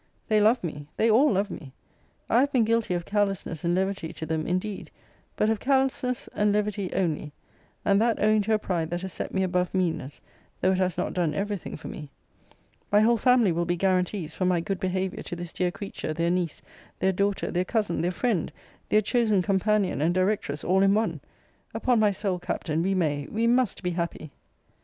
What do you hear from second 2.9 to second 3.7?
of carelessness